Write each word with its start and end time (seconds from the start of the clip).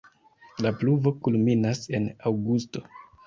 La 0.65 0.71
pluvo 0.79 1.11
kulminas 1.27 1.83
en 1.99 2.09
aŭgusto. 2.31 2.85